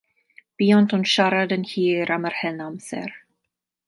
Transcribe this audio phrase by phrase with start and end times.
[0.61, 3.15] Buont yn siarad yn hir am yr hen amser.